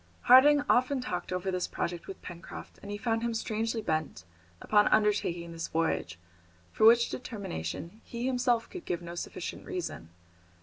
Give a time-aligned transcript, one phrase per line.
[0.21, 4.25] Harding often talked over this project with Pencroft, and he found him strangely bent
[4.59, 6.17] upon undertaking this voyage,
[6.71, 10.09] for which determination he himself could give no sufficient reason.